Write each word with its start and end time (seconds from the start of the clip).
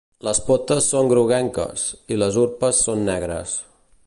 Les 0.27 0.37
potes 0.45 0.87
són 0.93 1.11
groguenques, 1.11 1.85
i 2.15 2.19
les 2.23 2.43
urpes 2.47 2.85
són 2.89 3.09
negres. 3.15 3.59